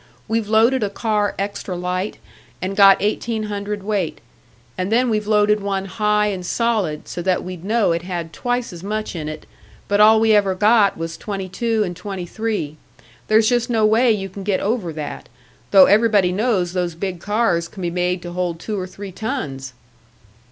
[0.27, 2.17] We've loaded a car extra light,
[2.59, 4.19] and got eighteen hundredweight,
[4.75, 8.73] and then we've loaded one high and solid, so that we'd know it had twice
[8.73, 9.45] as much in it
[9.87, 12.77] but all we ever got was twenty two and twenty three.
[13.27, 15.29] There's just no way you can get over that
[15.69, 19.73] though everybody knows those big cars can be made to hold two or three tons."